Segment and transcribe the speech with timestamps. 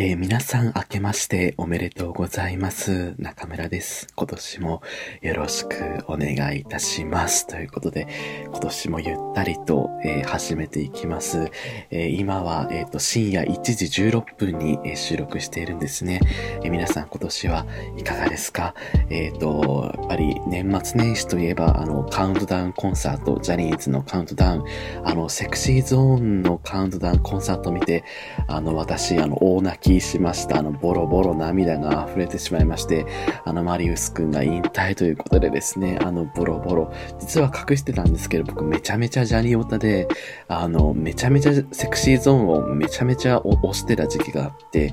[0.00, 3.16] えー、皆さん明けましておめでとうございます。
[3.18, 4.06] 中村です。
[4.14, 4.80] 今年も
[5.22, 7.48] よろしくお願いいたします。
[7.48, 8.06] ということで、
[8.46, 11.50] 今年もゆったりと、えー、始めていきます。
[11.90, 16.20] えー、今は、えーと、深夜1時16分に、え収録しているんですね。
[16.62, 18.76] え皆さん今年はいかがですか？
[19.10, 24.64] えっ、と、やっぱり年末年始といえば、あの、カウントダウンコンサート、ジャニーズのカウントダウン、
[25.04, 28.04] あの、セクシーゾーンのカウントダウンコンサートを見て、
[28.46, 30.58] あの、私、あの、大泣ききしました。
[30.58, 33.06] あの、ボロボロ涙が溢れてしまいまして、
[33.44, 36.92] あの、マリウス君が引退ということでですね、あの、ボロボロ。
[37.18, 40.06] 実は隠してたんですけど、僕めちゃめちゃジャニオタで、
[40.46, 44.92] あの、めちゃめちゃセクシーゾーンをめちゃめちゃ押してた時期があって、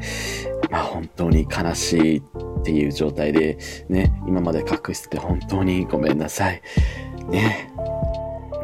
[0.72, 2.22] まあ本当に悲しいっ
[2.64, 3.58] ていう状態で、
[3.90, 6.62] ね、今まで隠してて本当にごめんなさい。
[7.30, 7.75] ね。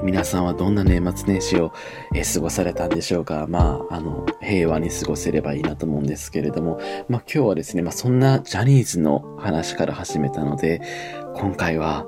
[0.03, 1.73] 皆さんはどんな年末年始を、
[2.15, 3.45] え過ごされたんでしょうか？
[3.47, 10.81] まあ、あの、平和に過ごせればいいなと思うんですけれども、まあ今日はですね、まあそんなジャニーズの話から始めたので、
[11.35, 12.05] 今回は、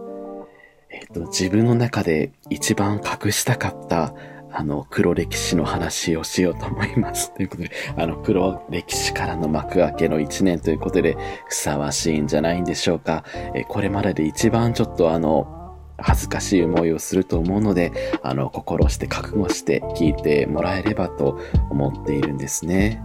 [0.90, 4.14] えっ、と、自分の中で一番隠したかった、
[4.52, 7.34] あの、黒歴史の話をしようと思います。
[7.34, 13.24] ということで、あの、黒歴史からの幕開けの一年ということで、ふさわしいんじゃないんでしょうか？
[13.56, 15.63] えこれまでで一番ちょっとあの、
[16.04, 23.02] 恥ずかしい思いをすると思うので、あの、心して覚悟して聞いてもらえればと思っているんですね。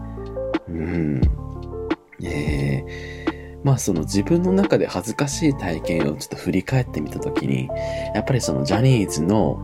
[0.69, 1.21] うん。
[2.23, 7.69] えー、まあその自分の中で恥ずかしい体験をちょっと振り返ってみたときに、
[8.15, 9.61] やっぱりそのジャニーズの、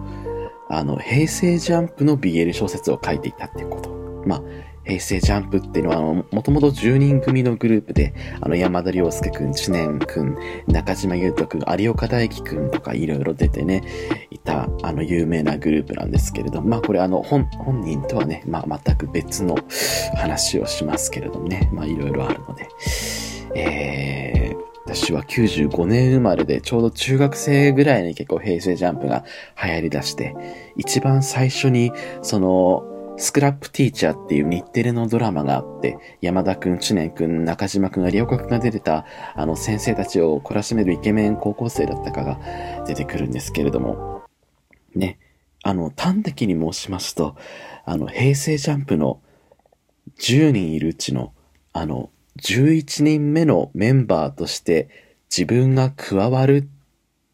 [0.70, 3.90] あの、平成ジャンプの BL 小説を書いていたってこと。
[4.26, 4.42] まあ、
[4.84, 13.82] 平成ジャンプっていうのは、あの、もともと10人組のグループで、あの、山田涼介くん、知念くん、中島優斗くん、有岡大輝くんとかいろいろ出てね、
[14.30, 19.56] いた、あの、有名なグループなんですけれども、まあこれあの、本、本人とはね、まあ全く別の
[20.16, 22.68] 話をしますけれどもね、まあいろいろあるので、
[23.54, 29.24] えー、私は95年生まれで、ちょうど中学生ぐらいに結構平成ジャンプが
[29.62, 30.36] 流行り出して、
[30.76, 31.90] 一番最初に、
[32.20, 42.40] その、スクラップティーチャーっていう日テレのドラマがあって、山田くん、知念くん、中島くん、有岡くんが出てた、あの先生たちを懲らしめるイケメン高校生だったかが
[42.86, 44.22] 出てくるんですけれども、
[44.96, 45.18] ね、
[45.62, 47.36] あの、端的に申しますと、
[47.84, 49.20] あの、平成ジャンプの
[50.18, 51.32] 10人いるうちの、
[51.72, 52.10] あの、
[52.42, 54.88] 11人目のメンバーとして
[55.30, 56.68] 自分が加わる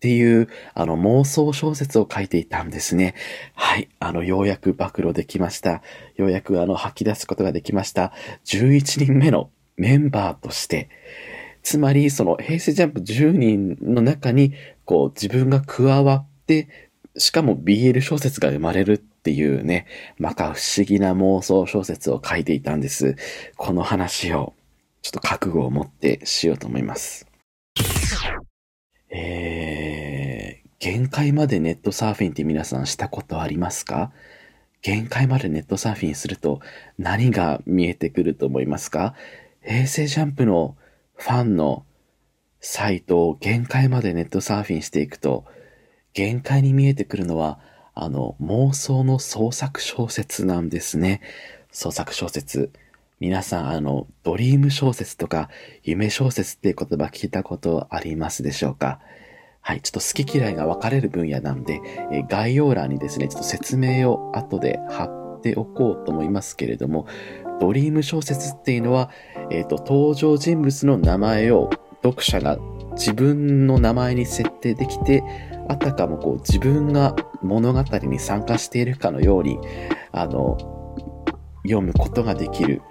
[0.01, 3.15] っていう、あの、妄想小説を書いていたんですね。
[3.55, 3.91] はい。
[3.99, 5.83] あの、ようやく暴露できました。
[6.17, 8.15] ようやく、あの、吐き出すことができました。
[8.47, 10.89] 11人目のメンバーとして、
[11.63, 14.55] つまり、その、平成ジャンプ10人の中に、
[14.87, 16.69] こう、自分が加わって、
[17.19, 23.17] しかも BL 小説が生まれるっていうね、まか不思議な妄想小説を書いていたんです。
[23.59, 24.55] この話を、
[25.03, 27.27] ちょっと覚悟を持ってしようと思います。
[29.13, 29.80] えー、
[30.81, 34.13] 限界までネットサーフィンって皆さんしたことありますか？
[34.81, 36.61] 限界までネットサーフィンすると
[36.99, 39.15] 何が見えてくると思いますか？
[39.63, 40.79] 平成ジャンプの
[41.17, 41.85] ファンの
[42.61, 45.45] サイトを限界までネットサーフィンしていくと、
[46.15, 47.61] 限界に見えてくるのは、
[47.95, 51.21] あの、妄想の創作小説なんですね。
[51.73, 52.71] 創作小説。
[53.19, 55.51] 皆さん、あの、ドリーム小説とか、
[55.83, 59.01] 夢小説っていう言葉聞いたことありますでしょうか？
[59.63, 65.05] はい、ちょっと好き嫌いが分かれる分野なんで、え概要欄にですね、ちょっと説明を後で貼
[65.39, 67.07] っておこうと思いますけれども、
[67.61, 69.11] ドリーム小説っていうのは、
[69.51, 71.71] えっ、ー、と、登場人物の名前を
[72.03, 72.59] 読者が
[72.93, 75.23] 自分の名前に設定できて、
[75.69, 79.59] あたかもこう自分が物語に参加しているかのように、
[80.11, 80.57] あの、
[81.65, 82.83] 読むことができる。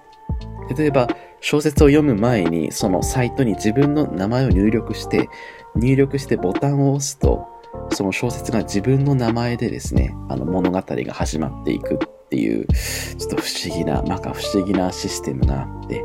[0.78, 1.08] 例えば、
[1.42, 5.30] 小説を読む前に、そのサイトに自分の名前を入力して、
[5.76, 7.48] 入力してボタンを押すと、
[7.92, 11.98] その小説が自分の名前でですね、あの物語が始まっていくっ
[12.30, 16.04] ていう、ちょっと不思議な、まか不思議なシステムがあって、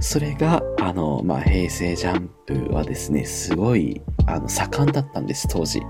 [0.00, 5.82] それが、あの、まあ、平成ジャンプはですね、すごい、あの、盛んだったんです、当時。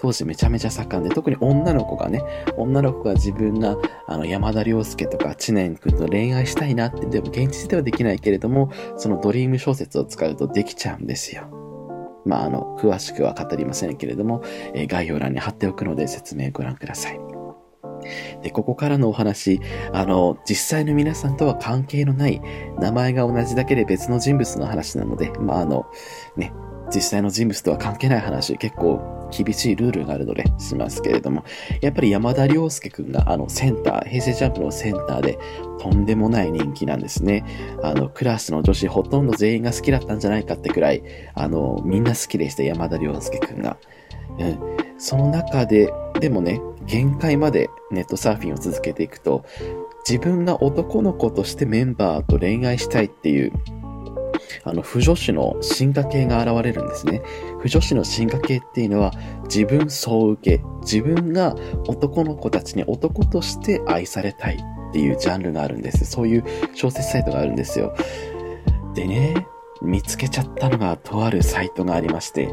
[0.00, 2.22] 当時めちゃめちゃ盛んで、特に女の子がね、
[2.56, 3.76] 女の子が自分が、
[4.06, 11.59] あの、山田涼介とか知念くんと恋愛したいなって、でも現実ではできないけれども、そのドリーム小説を使うとできちゃうんですよ。
[12.24, 14.42] まあ、あの、詳しくは語りませんけれども、
[14.74, 17.20] えー、概要欄に貼っておくので説明ご覧ください。
[18.42, 19.60] で、ここからのお話、
[19.92, 22.40] あの、実際の皆さんとは関係のない、
[22.78, 25.86] 名前が同じだけで別の人物の話なので、まあ、あの、
[26.36, 26.52] ね、
[26.94, 31.44] 実際の人物とは関係ない話、結構厳しいルールがあるのでしますけれども、
[31.80, 35.38] やっぱり山田涼介くんがあのセンター、平成ジャンプのセンターで
[35.78, 37.44] とんでもない人気なんですね。
[37.82, 41.02] あの、クラスの女子ほとんど全員が好きだったんじゃないかってくらい、
[41.34, 43.76] あの、みんな好きでした、山田涼介くんが。
[44.38, 44.58] うん。
[44.98, 49.44] その中で、でもね、限界までネットサーフィンを続けていくと、
[50.08, 53.52] 自分が男の子としてメンバーと恋愛したいっていう
[54.64, 57.22] あの、不女子の進化系が現れるんですね。
[57.60, 59.12] 不女子の進化系っていうのは、
[59.44, 61.54] 自分総受け、自分が
[61.86, 66.04] 男の子たちに男として愛されたいっていうジャンルがあるんです。
[66.04, 66.44] そういう
[66.74, 67.94] 小説サイトがあるんですよ。
[68.94, 69.46] でね、
[69.82, 72.48] 見つけちゃったのがとあるサイトがありまして、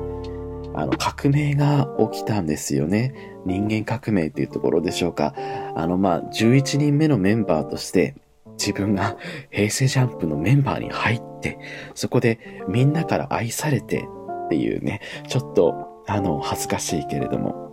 [0.74, 3.14] あの、革命が起きたんですよね。
[3.46, 5.34] 人間革命っていうところでしょうか。
[5.76, 8.16] あの、まあ、11人目のメンバーとして、
[8.60, 9.18] 自分が
[9.50, 11.60] 平成ジャンプのメンバーに入って、
[11.96, 14.08] そこでみんなから愛されて
[14.46, 17.68] っていうね、ちょっと、あの、恥ずかしいけれども。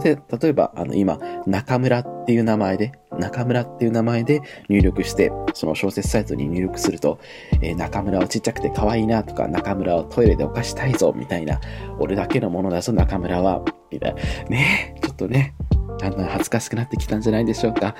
[0.00, 0.16] 例
[0.48, 7.18] えば、あの、今、中村っていう名前で、中村っていう名前で入力して、その小説サイトに入力すると、
[7.60, 11.60] えー、中村はちっちゃくて可愛いなとか、中村をトイレで犯したいぞ、みたいな、
[11.98, 14.20] 俺だけのものだぞ、中村は、みたいな。
[14.48, 15.54] ねちょっとね、
[15.98, 17.94] だんだん恥ずかしくなってきたんじゃないでしょうか。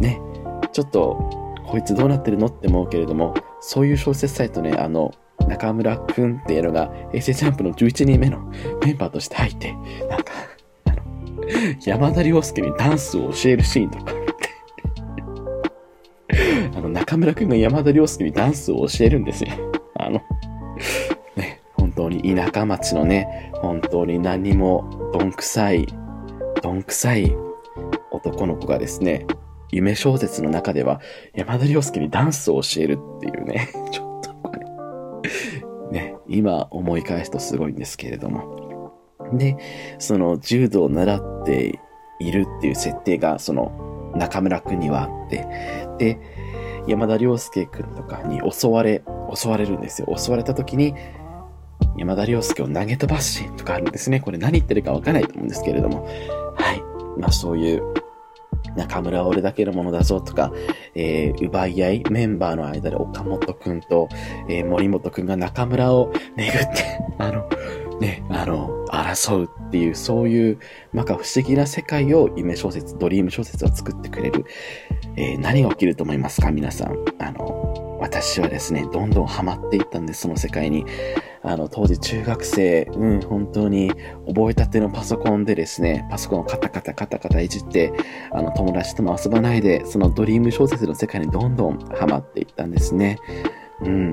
[0.00, 0.20] ね、
[0.72, 1.16] ちょっと、
[1.66, 5.14] こいつどうなってるのって思うけれども、そういう小説サイトね、あの、
[5.48, 8.40] 中村くんっていうのが、平成ジャンプの11人目の
[8.84, 9.72] メンバーとして入って、
[10.08, 10.32] なんか、
[10.86, 11.02] あの、
[11.80, 14.12] 山田涼介にダンスを教えるシーンとか
[16.76, 19.50] あの、中村くんが山田涼介にダンスを教えるんですよ。
[19.96, 20.20] あの、
[21.36, 25.86] ね、本当に田舎町のね、本当に何もどんくさい、
[26.62, 27.32] どんくさい
[28.10, 29.26] 男の子がですね、
[29.72, 31.00] 夢小説の中では
[31.34, 34.52] 山田涼介にダンスを教えるっていうね、 ちょっとこ
[35.90, 38.92] れ、ね、今思い返すとすごいんですけれども。
[39.32, 39.56] で、
[39.98, 41.80] その柔道を習って
[42.20, 45.46] いるっていう設定が、その中村くんにはあって、
[45.98, 46.18] で、
[46.86, 49.02] 山田涼介くんとかに襲われ、
[49.34, 50.12] 襲われるんですよ。
[50.16, 50.94] 襲われた時に、
[51.96, 54.20] 山田涼介を投げ飛ばすシーンとかあるんですね。
[54.20, 56.04] これ何言ってるかわからないと思うんですけれども。
[56.56, 56.82] はい。
[57.18, 58.01] まあそういう
[58.76, 60.52] 中村は俺だけのものだぞとか、
[60.94, 64.08] えー、奪い合い、メンバーの間で岡本くんと、
[64.48, 67.48] えー、森本くんが中村を巡って、 あの、
[68.00, 70.58] ね、あの、争うっていう、そういう、
[70.92, 74.44] まか不思議な世界を夢小説、ドリーム小説は作ってくれる。
[75.16, 76.96] えー、何が起きると思いますか皆さん。
[77.18, 80.84] あの、私はですね、どんどんハマっていったんです、その世界に。
[81.44, 83.90] あの、当時中学生、うん、本当に
[84.26, 87.92] 覚えたてのパソコンでですね、パソコンをカタカタカタカタいじって、
[88.30, 93.18] あの、友達とも遊ばないで、そのドリーム小説の世界にどんどんハマっていったんですね。
[93.80, 94.12] うん。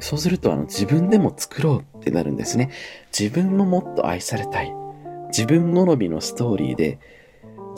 [0.00, 2.70] そうすると、あの、自分でも作ろうってなるんですね。
[3.16, 4.74] 自分ももっと愛されたい。
[5.28, 6.98] 自分好みのストーリーで、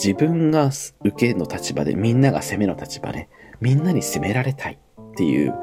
[0.02, 0.70] 自分が
[1.04, 3.28] 受けの立場で、みんなが攻めの立場で、
[3.60, 5.54] みんなに責められたいっていう、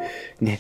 [0.42, 0.60] ね、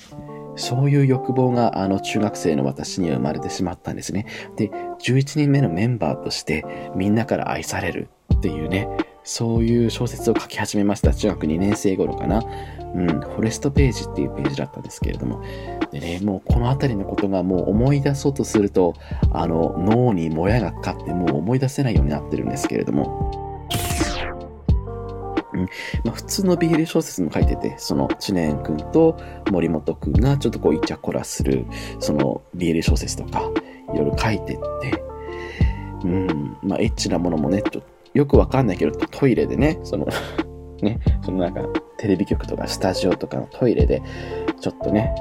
[0.56, 4.26] そういう欲望があの中学生の私には生まれてしまったんですね。
[4.56, 4.70] で、
[5.02, 6.66] 11人目のメンバーとして
[6.96, 8.88] みんなから愛されるっていうね、
[9.24, 11.14] そういう小説を書き始めました。
[11.14, 12.44] 中学2年生頃かな。
[12.96, 15.44] うん、フォレストページっていうページだったんですけれども。
[15.92, 18.96] でね、もうこの辺りのことがもう思い出そうとすると、
[19.32, 23.49] あの、脳にもやがかかってもう思い出せないようになってるんですけれども。
[26.04, 29.18] まあ、普通の BL 小説も書いてて、その知念くんと
[29.52, 31.66] 森本くんがちょっとこうイチャコラする、
[32.00, 33.50] その BL 小説とか、
[33.94, 35.04] いろいろ書いてって、
[36.04, 37.84] うん、まあエッチなものもね、ちょ
[38.14, 40.08] よくわかんないけど、トイレでね、その
[40.82, 41.62] ね、そのなんか
[41.98, 44.02] テレビ局とかスタジオとかのトイレで、
[44.60, 45.14] ちょっとね、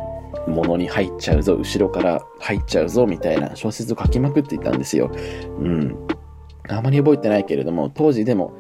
[0.47, 5.11] 物に入っちゃうぞ、後ろから入っちゃうぞ、みたいな小説を書きまくっていたんですよ。
[5.61, 5.97] うん。
[6.69, 8.53] あまり覚えてないけれども、当時でも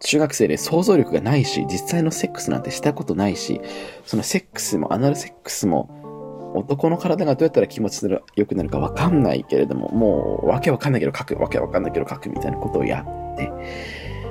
[0.00, 3.60] 中学生で想像力がないし、実際のセックスなんてしたことないし、
[4.04, 13.50] そのセックスも、アナルセックスも、男の体がどうやったら気持ちが良くなるかわかんないけれども、もう、わけわかんないけど書く、わけわかんないけど書くみたいなことをやって、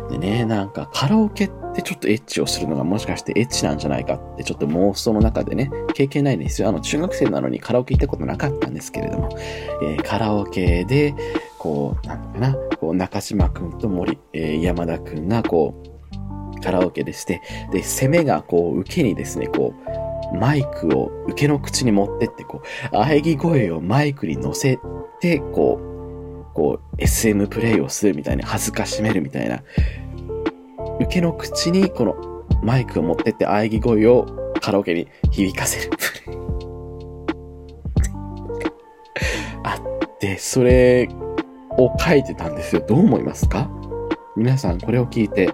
[0.09, 6.69] でね、なんかカラオケってちょっとエッチをするのがもしかしてエッチなんじゃないかってちょっと妄想の中でね、経験ないんですよ。
[6.69, 9.29] あの、中学生なのにカラオケ行ったことなかったんですけれども、
[9.83, 11.13] えー、カラオケで、
[11.59, 15.97] こう、なんかな、こう、中島くんと森、えー、山田くんがこう、
[16.61, 19.73] カラオケでして、で、攻めがこう、受けにですね、こ
[20.33, 22.61] う、マイクを受けの口に持ってって、こ
[22.91, 24.79] う、喘ぎ声をマイクに乗せ
[25.19, 29.63] て、こう、こう、SM プレイをするみたいな、恥ずかしめるみたいな、
[30.99, 32.15] 受けの口にこの
[32.63, 34.25] マイクを持ってって喘ぎ声を
[34.61, 35.91] カラオケに響かせる。
[39.63, 41.07] あって、それ
[41.77, 42.85] を書いてたんですよ。
[42.87, 43.69] どう思いますか？
[44.35, 45.53] 皆さんこれを聞いて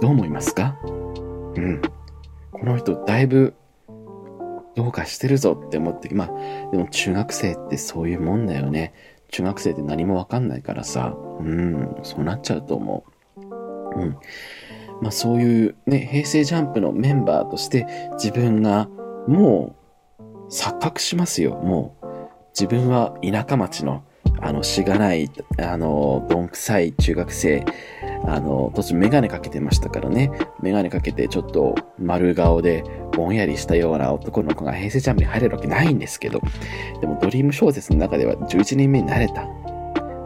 [0.00, 0.76] どう思いますか？
[0.84, 1.82] うん。
[2.52, 3.54] この人だいぶ
[4.76, 8.94] どうかしてるぞって思って、まあ、でも中学生ってそういうもんだよね。
[9.30, 13.04] 中学生って何もわかんないからさ、うん、そうなっちゃうと思
[13.36, 13.40] う。
[13.98, 14.16] うん。
[15.00, 18.88] まあそういうね、平成ジャンプのメンバーとして自分が
[19.26, 19.74] も
[20.18, 21.56] う錯覚しますよ。
[21.56, 22.06] もう
[22.58, 24.04] 自分は田舎町の
[24.42, 27.64] あの、しがない、あの、どんくさい中学生、
[28.26, 30.30] あの、途中メガネかけてましたからね。
[30.62, 36.40] メガネかけてちょっと丸顔でぼんやりしたような男の子が平成ジャンプに入れるわけないんですけど、
[37.00, 39.46] でもドリーム小説の中では11人目になれた。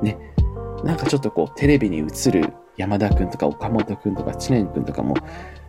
[0.02, 0.18] ね。
[0.85, 5.14] なんかちょっとこう、テレビに映る山田くんとか岡本くんとか知念くんとかも、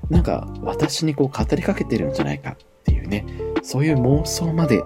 [0.10, 3.26] なんか私にこう語りかけてるんじゃないかっていうね、
[3.64, 4.84] そういう妄想まで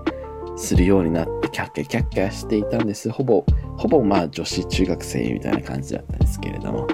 [0.59, 3.09] するようになってキャッキャキャッキャしていたんです。
[3.09, 3.45] ほぼ、
[3.77, 6.87] ほぼまあ女子中学生みたいな感じだったんですけれども、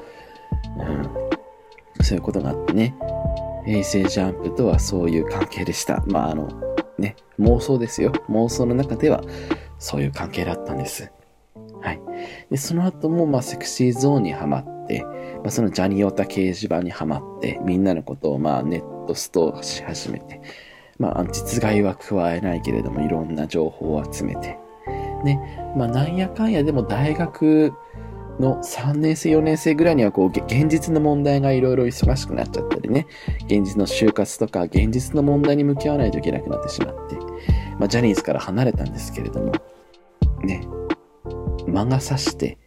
[0.78, 2.96] うん、そういうことがあってね、
[3.66, 6.04] 平成ジャンプとはそういう関係でした。
[6.06, 6.48] まああの、
[7.00, 8.12] ね、妄想ですよ。
[8.30, 9.24] 妄想の中では
[9.80, 11.12] そういう関係だったんです。
[11.82, 12.02] はい。
[12.52, 20.42] で、その後も、まあ、セクシーゾーンにはまって、まあ、そのジャニオタ掲示板にはまって、みんなのことを、まあ、ネットストーし始めて、
[20.98, 24.58] まあ、実害は加えないけれども、いろんな情報を集めて、
[25.24, 27.74] ね、まあ、なんやかんやでも大学
[28.40, 33.08] の3年生、4年生ぐらいには、こう、現実の問題がいろいろ忙しくなっちゃったりね、
[33.46, 37.16] 現実の就活とか、現実の問題に向き合わないといけなくなってしまって、
[37.80, 39.54] まあ、ジャニーズから離れたんですけれども、
[40.44, 40.68] ね、
[41.68, 42.58] 魔が差して、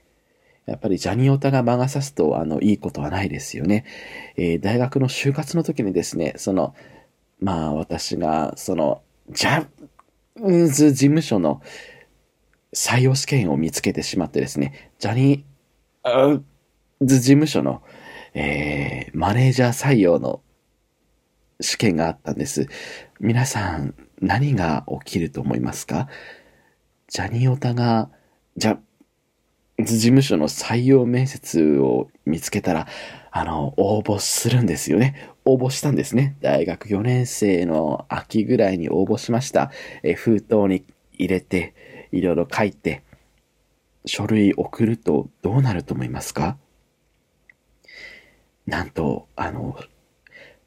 [0.67, 3.87] やっぱりジャニオタが魔が差すと、あの、いいことはないですよね。
[4.37, 6.75] えー、大学の就活の時にですね、その、
[7.41, 9.67] まあ私が、その、ジャ
[10.37, 11.63] ニーズ事務所の
[12.75, 16.43] 採用試験を見つけてしまってですね、ジャニー
[17.03, 17.83] ズ事務所の、
[18.35, 20.41] えー、マネージャー採用の
[21.61, 22.69] 試験があったんです。
[23.21, 26.09] 皆さん、何が起きると思いますか？
[27.09, 28.11] ジャニオタが、
[28.57, 28.79] じゃ、
[29.79, 32.87] 事務所の採用面接を見つけたら、
[33.31, 35.31] あの、応募するんですよね。
[35.45, 36.37] 応募したんですね。
[36.41, 39.71] 大学4年生の秋ぐらいに応募しました。
[40.03, 41.75] え封筒に入れて、
[42.13, 43.03] いろいろ書いて、
[44.07, 46.57] 書類送るとどうなると思いますか？
[48.67, 49.79] なんと、あの、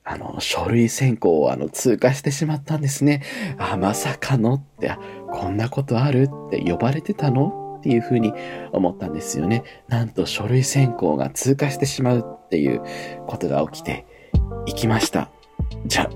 [0.04, 3.22] あの、書類選考をあの、通過してしまったんですね。
[3.58, 4.96] あ、まさかのって、
[5.32, 7.61] こんなことあるって呼ばれてたの？
[7.82, 8.32] っていうふうに
[8.72, 9.64] 思ったんですよね。
[9.88, 12.84] なんと書類選考が通過してしまうっていう
[13.26, 14.06] ことが起きて、
[14.68, 15.32] 行きました。
[15.88, 16.08] じゃ、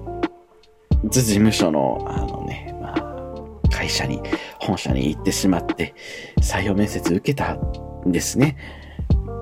[1.09, 4.21] 図事務所の、あのね、まあ、会社に、
[4.59, 5.95] 本社に行ってしまって、
[6.39, 8.57] 採用面接受けたんですね。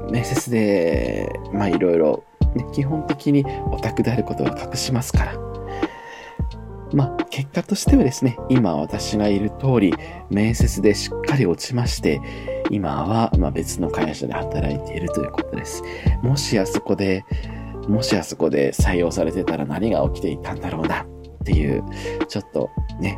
[0.09, 2.23] 面接で、まあいろいろ、
[2.55, 5.52] ね、基本的にオタクであることは隠しますから。
[6.93, 9.93] まあ、結果としてはですね、今私がいる通り、
[10.29, 12.21] 面接でしっかり落ちまして、
[12.69, 15.83] 今は、ま別の会社で働いているということです。
[16.21, 17.25] もしあそこで、
[17.87, 21.07] もしあそこで採用されてたら何が起きていたんだろうなっ
[21.43, 21.83] ていう、
[22.27, 22.69] ちょっと
[22.99, 23.17] ね、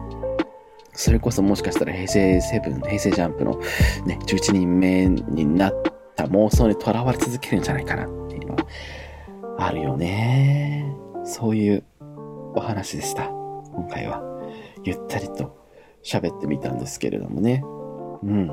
[0.93, 3.59] それこそもしかしたら平成セブン、平成ジャンプの
[4.05, 5.73] ね、11人目になっ
[6.15, 8.65] た妄想にとらわれ続けるんじゃないかなっていうのは
[9.57, 10.85] あるよね。
[11.25, 11.83] そういう
[12.55, 13.44] お話でした。
[13.75, 14.21] 今回は。
[14.83, 15.57] ゆったりと
[16.03, 17.63] 喋ってみたんですけれどもね。
[18.23, 18.47] うん。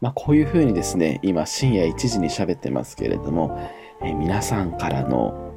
[0.00, 3.58] まあこういう風にですね、今深夜1時に喋ってますけれども、
[4.02, 5.52] え皆さんからの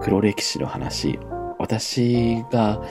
[0.00, 1.18] 黒歴史の話、
[1.58, 2.82] 私が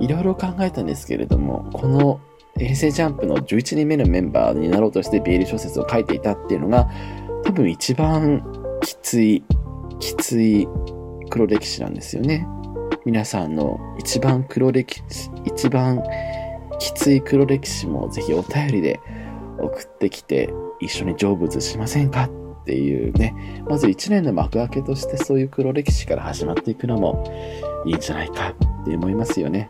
[0.00, 2.20] いろいろ考えたんですけれども、この
[2.56, 6.90] 平成ジャンプの11人目のメンバーになろうとして BL 小説を書いていたっていうのが、
[7.44, 8.42] 多分一番
[8.82, 9.44] きつい、
[10.00, 10.66] きつい
[11.30, 12.46] 黒歴史なんですよね。
[13.06, 16.02] 皆さんの一番黒歴史、一番
[16.80, 18.98] きつい黒歴史もぜひお便りで
[19.60, 27.32] 送ってきて一緒に成仏しませんかっていうね、まず1年の幕開けとしてそういう黒歴史から始まっていくのも
[27.86, 29.68] いいんじゃないかって思いますよね。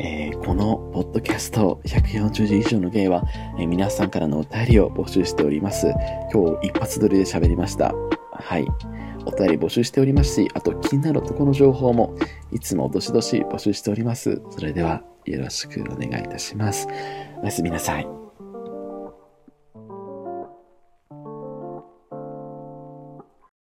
[0.00, 3.22] えー、このポッドキャスト140字以上の芸は、
[3.58, 5.92] えー、皆さんからのお便りを募集しております。
[6.32, 7.94] 今日一発撮りで喋りました。
[8.32, 8.66] はい。
[9.26, 12.16] お便り募集しておりますし、あと気になる男の情報も
[12.52, 14.40] いつもどしどし募集しております。
[14.50, 16.88] それではよろしくお願いいたします。
[17.42, 18.25] おやすみなさい。